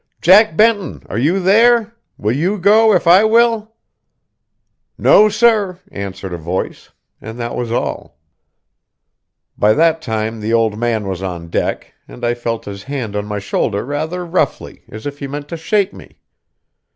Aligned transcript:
"Jack 0.19 0.57
Benton, 0.57 1.03
are 1.09 1.17
you 1.19 1.39
there? 1.39 1.93
Will 2.17 2.35
you 2.35 2.57
go 2.57 2.91
if 2.91 3.05
I 3.05 3.23
will?" 3.23 3.75
"No, 4.97 5.29
sir," 5.29 5.79
answered 5.91 6.33
a 6.33 6.37
voice; 6.39 6.89
and 7.21 7.37
that 7.39 7.55
was 7.55 7.71
all. 7.71 8.17
By 9.59 9.73
that 9.73 10.01
time 10.01 10.39
the 10.39 10.53
old 10.55 10.75
man 10.75 11.07
was 11.07 11.21
on 11.21 11.51
deck, 11.51 11.93
and 12.07 12.25
I 12.25 12.33
felt 12.33 12.65
his 12.65 12.81
hand 12.85 13.15
on 13.15 13.27
my 13.27 13.37
shoulder 13.37 13.85
rather 13.85 14.25
roughly, 14.25 14.81
as 14.89 15.05
if 15.05 15.19
he 15.19 15.27
meant 15.27 15.47
to 15.49 15.55
shake 15.57 15.93
me. 15.93 16.17